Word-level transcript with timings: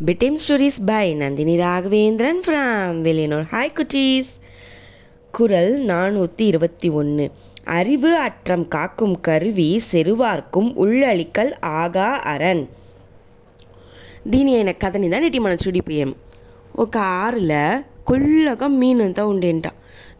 Bedtime 0.00 0.38
Stories 0.38 0.78
by 0.80 1.06
Nandini 1.12 1.54
Raghavendran 1.58 2.36
from 2.42 3.02
Villanur. 3.04 3.40
Hi 3.52 3.66
குட்டீஸ் 3.68 4.30
குரல் 5.34 5.72
நானூற்றி 5.90 6.44
இருபத்தி 6.52 6.88
ஒன்று 6.90 7.24
அறிவு 7.70 8.10
அற்றம் 8.16 8.64
காக்கும் 8.68 9.20
கருவி 9.20 9.68
செருவார்க்கும் 9.90 10.70
உள்ளளிக்கல் 10.84 11.52
ఆగా 11.80 12.08
అరణ్ 12.34 12.64
దీని 14.24 14.54
అయిన 14.54 14.72
కథని 14.84 15.08
నేటి 15.08 15.38
మనం 15.38 15.58
చూడిపోయాం 15.64 16.12
ఒక 16.76 16.96
ఆరుల 17.18 17.52
కొల్లగా 18.04 18.68
మీనంతా 18.80 19.24
ఉండేంట 19.26 19.66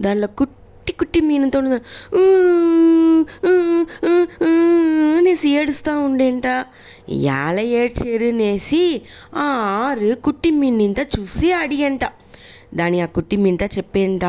దానిలో 0.00 0.30
కుట్టి 0.40 0.59
కుట్టి 1.01 1.21
మీనుతో 1.21 1.59
అనేసి 5.17 5.49
ఏడుస్తూ 5.49 5.91
ఉండేంట. 5.99 6.47
యాల 7.25 7.59
ఏడ్చేరునేసి 7.75 8.83
ఆ 9.35 9.47
ఆరు 9.83 10.09
కుట్టి 10.25 10.49
మీనింత 10.61 10.99
చూసి 11.15 11.47
అడిగంట. 11.61 12.03
దాని 12.75 12.97
ఆ 13.01 13.07
కుట్టి 13.15 13.37
మీంత 13.43 13.63
చెప్పేంట 13.77 14.25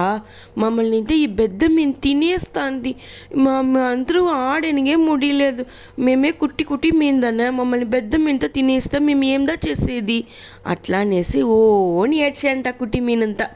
మమ్మల్ని 0.58 0.96
ఇంత 0.98 1.12
ఈ 1.12 1.26
పెద్ద 1.40 1.64
మీన్ 1.76 1.92
తినేస్తాంది. 2.04 2.92
మా 3.36 3.52
అందరూ 3.90 4.22
ఆడనిగే 4.46 4.94
ముడిలేదు. 5.06 5.64
మేమే 5.98 6.30
కుట్టి 6.40 6.64
కుట్టి 6.64 6.90
మీందనే 6.90 7.46
మమ్మల్ని 7.58 7.88
పెద్ద 7.90 8.16
మీంత 8.16 8.44
తినేస్తే 8.54 8.98
మేము 9.08 9.24
ఏందా 9.34 9.54
చేసేది? 9.68 10.18
అట్లా 10.66 10.98
అనేసి 10.98 11.42
ఓ 11.56 11.58
అని 12.02 12.18
ఏడ్చేయంట 12.26 12.68
కుట్టి 12.80 13.00
మీనంతా. 13.08 13.46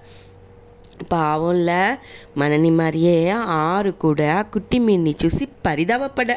పావంలా 1.11 1.83
మనని 2.39 2.71
మరియే 2.71 3.17
ఆరు 3.59 3.91
కూడా 3.99 4.43
కుట్టి 4.53 4.79
మీన్ని 4.79 5.15
చూసి 5.25 5.45
పరిదాపపడ 5.67 6.31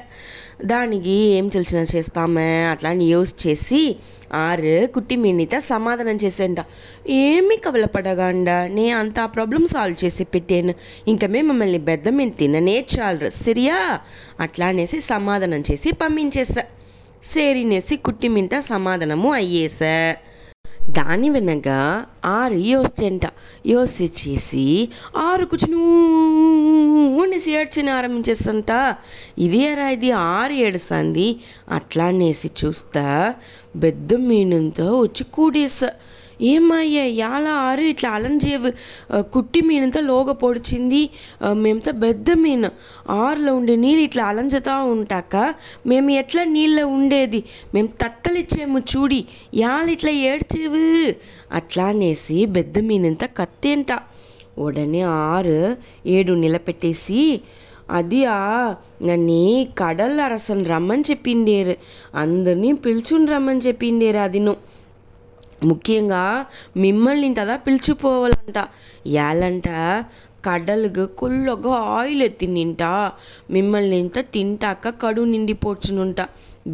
దానికి 0.65 1.09
ఏం 1.09 1.47
తెలిసిన 1.47 1.81
చేస్తామే 1.91 2.63
అట్లా 2.63 2.89
యూస్ 3.03 3.47
చేసి 3.47 3.81
ఆరు 4.39 4.87
కుట్టి 4.87 5.15
మీనితో 5.15 5.59
సమాధానం 5.67 6.15
చేసేంట 6.15 6.59
ఏమి 7.19 7.55
కవలపడగాండ 7.57 8.49
నే 8.69 8.91
అంత 8.91 9.19
ప్రాబ్లం 9.33 9.67
సాల్వ్ 9.67 9.97
చేసి 10.03 10.23
పెట్టాను 10.25 10.73
ఇంకా 11.07 11.27
మేము 11.27 11.47
మమ్మల్ని 11.47 11.77
బెద్ద 11.79 12.09
మీద 12.09 12.31
తిననే 12.37 12.85
చాలు 12.93 13.29
సరియా 13.37 13.77
అట్లా 14.39 14.67
అనేసి 14.67 15.01
సమాధానం 15.07 15.63
చేసి 15.71 15.91
పంపించేసా 15.93 16.63
సేరినేసి 17.23 17.95
కుట్టి 17.97 18.27
మింట 18.27 18.55
సమాధానము 18.65 19.31
అయ్యేసా 19.33 19.95
దాని 20.97 21.29
వినగా 21.29 21.79
ఆరు 22.31 22.57
యోసిచంట 22.65 23.25
చేసి 24.19 24.63
ఆరు 25.17 25.45
కూర్చుని 25.45 25.79
అనేసి 27.23 27.51
ఏడ్చని 27.51 27.91
ఆరంభించేస్తంట. 27.91 28.71
ఇది 29.37 29.59
ఎరా 29.63 29.89
ఇది 29.89 30.11
ఆరు 30.11 30.53
ఏడుసంది 30.65 31.27
అట్లా 31.71 32.05
అనేసి 32.05 32.51
చూస్తా 32.59 33.05
పెద్ద 33.83 34.13
మీనంతో 34.27 34.87
వచ్చి 35.01 35.23
కూడేస. 35.35 35.79
ఏమయ్యా? 36.51 37.03
యాల 37.21 37.47
ఆరు 37.67 37.83
ఇట్లా 37.91 38.09
అలంజేవు 38.17 38.69
కుట్టి 39.33 39.61
మీనంతా 39.69 40.01
లోగ 40.01 40.31
పొడిచింది 40.43 41.01
మేమంతా 41.63 41.91
పెద్ద 42.03 42.29
మీన. 42.43 42.65
ఆరులో 43.23 43.51
ఉండే 43.55 43.75
నీళ్ళు 43.75 44.03
ఇట్లా 44.07 44.25
అలంజతా 44.31 44.75
ఉంటాక 44.93 45.35
మేము 45.91 46.09
ఎట్లా 46.21 46.43
నీళ్ళ 46.55 46.79
ఉండేది? 46.97 47.41
మేము 47.73 47.89
తక్కలిచ్చేము 48.03 48.81
చూడి 48.93 49.21
యాల 49.55 49.85
ఇట్లా 49.89 50.13
ఏడ్చేవు? 50.31 50.83
అట్లా 51.59 51.85
అనేసి 51.93 52.37
పెద్ద 52.57 52.77
మీనంతా 52.89 53.29
కత్తేంట. 53.39 53.91
ఉడనే 54.65 55.01
ఆరు 55.31 55.59
ఏడు 56.15 56.33
నిలబెట్టేసి 56.43 57.21
అది 57.97 58.19
నన్ను 59.09 59.37
కడల్ 59.79 60.19
అరసని 60.19 60.65
రమ్మని 60.71 61.03
చెప్పిండేరు. 61.09 61.75
అందరినీ 62.15 62.71
పిలుచుని 62.83 63.27
రమ్మని 63.33 63.61
చెప్పిండేరు 63.67 64.19
అదిను. 64.25 64.53
ముఖ్యంగా 65.63 66.23
మిమ్మల్ని 66.77 67.27
ఇంతదా 67.27 67.57
పిలిచిపోవాలంట. 67.57 68.57
ఏలంట 69.07 69.67
కడలుగా 70.45 71.05
కుళ్ళగా 71.05 71.71
ఆయిల్ 71.71 72.21
ఎత్తినింట 72.21 72.83
మిమ్మల్ని 73.51 73.99
ఇంత 73.99 74.19
తింటాక 74.19 74.89
కడు 74.89 75.21
నిండిపోచునుంట. 75.21 76.21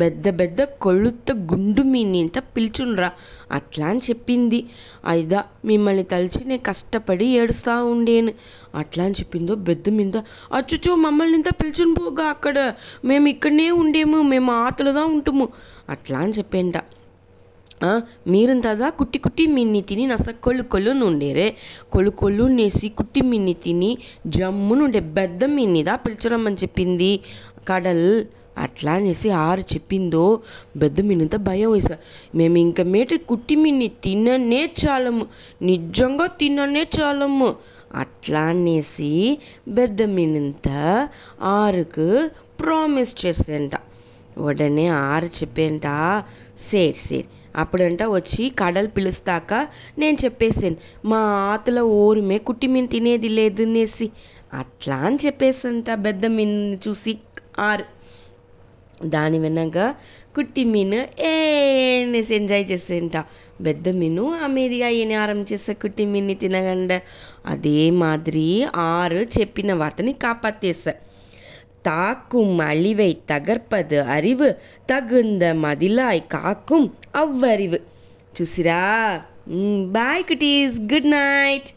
పెద్ద 0.01 0.40
పెద్ద 0.40 0.63
కొళ్ళుత్త 0.63 1.31
గుండు 1.31 1.81
మీనింత 1.81 2.40
పిలుచుండ్రా. 2.40 3.12
అట్లా 3.51 3.88
అని 3.88 4.00
చెప్పింది. 4.00 4.66
అయిదా 5.07 5.44
మిమ్మల్ని 5.66 6.03
తలిచి 6.03 6.45
నేను 6.45 6.62
కష్టపడి 6.66 7.25
ఏడుస్తా 7.25 7.84
ఉండేను. 7.84 8.34
అట్లా 8.75 9.03
అని 9.03 9.13
చెప్పిందో 9.13 9.56
బెద్ద 9.56 9.90
మీద 9.90 10.18
అచ్చుచో 10.53 10.95
మమ్మల్ని 10.95 11.35
ఇంత 11.35 11.50
పిలుచుని 11.62 11.94
పోగా 11.94 12.24
అక్కడ. 12.25 12.57
మేము 13.06 13.28
ఇక్కడనే 13.28 13.72
ఉండేము 13.72 14.22
మేము 14.22 14.51
ఆతలుదా 14.66 15.06
ఉంటాము. 15.06 15.47
అట్లా 15.90 16.19
అని 16.19 16.34
చెప్పేంట. 16.34 16.78
మీరంతదా 18.28 18.90
కుట్టి 18.90 19.18
కుట్టి 19.18 19.47
మిన్ని 19.47 19.81
తిని 19.81 20.08
నస 20.08 20.30
కొళ్ళు 20.30 20.63
కొలు 20.63 20.91
నుండేరే 20.91 21.56
నేసి 22.47 22.90
కుట్టి 22.90 23.22
మిన్ని 23.22 23.53
తిని 23.53 23.97
జమ్మునుండే 24.28 25.00
పెద్ద 25.00 25.46
మిన్నిదా 25.46 25.96
పిలిచరమ్మని 25.96 26.56
చెప్పింది. 26.56 27.19
కడల్ 27.68 28.25
అట్లా 28.58 28.91
అనేసి 28.91 29.30
ఆరు 29.30 29.62
చెప్పిందో 29.62 30.40
పెద్ద 30.81 31.02
మిన్నంత 31.02 31.36
భయం 31.36 31.72
వేసా. 31.72 31.97
మేము 32.36 32.58
ఇంక 32.58 32.81
మేట 32.81 33.13
కుట్టి 33.28 33.56
మిన్ని 33.56 33.88
తిననే 33.88 34.72
చాలము. 34.84 35.25
నిజంగా 35.62 36.25
తిననే 36.25 36.88
చాలము. 37.00 37.56
అట్లా 37.96 38.40
అనేసి 38.42 39.38
పెద్ద 39.78 40.02
మిన్నంత 40.03 40.69
ఆరుకు 41.42 42.30
ప్రామిస్ 42.59 43.25
చేసేంట. 43.25 43.72
ఉడనే 44.38 44.88
ఆరు 44.88 45.25
చెప్పేంట 45.25 45.88
సేర్ 46.57 46.95
సేర్ 46.97 47.27
అప్పుడంట 47.55 48.03
వచ్చి 48.07 48.49
కడలు 48.59 48.88
పిలుస్తాక 48.88 49.51
నేను 49.97 50.17
చెప్పేసాను 50.25 50.77
మా 51.05 51.17
ఆతల 51.53 51.79
ఓరుమే 51.79 52.38
కుట్టి 52.38 52.67
మీన్ 52.67 52.88
తినేది 52.88 53.29
లేదు 53.29 53.63
అనేసి 53.63 54.07
అట్లా 54.53 54.95
అని 54.95 55.17
చెప్పేసంత 55.25 55.85
పెద్ద 56.05 56.25
మీన్ 56.25 56.57
చూసి 56.88 57.13
ఆరు. 57.59 57.85
దాని 59.05 59.39
వెనక 59.39 59.77
కుట్టి 60.35 60.63
మీను 60.65 60.99
ఏనేసి 61.27 62.35
ఎంజాయ్ 62.35 62.65
చేసేంట. 62.71 63.17
పెద్ద 63.65 63.89
మీను 63.89 64.33
అమేదిగా 64.44 64.88
ఆరం 64.88 65.13
ఆరంభించేసే 65.21 65.73
కుట్టి 65.73 66.05
మీన్ని 66.05 66.35
తినగండ. 66.35 66.91
అదే 67.45 67.89
మాదిరి 67.91 68.47
ఆరు 68.75 69.15
చెప్పిన 69.38 69.73
వార్తని 69.73 70.13
కాపాత్తేసా. 70.13 70.94
தாக்கும் 71.85 72.59
அழிவை 72.63 73.12
தகர்ப்பது 73.25 73.97
அறிவு 74.09 74.50
தகுந்த 74.85 75.53
மதிலாய் 75.63 76.22
காக்கும் 76.28 76.88
அவ்வறிவு. 77.13 77.79
சுசிரா 78.34 78.85
பாய் 79.91 80.28
குட்டீஸ் 80.28 80.78
குட் 80.88 81.09
நைட் 81.13 81.69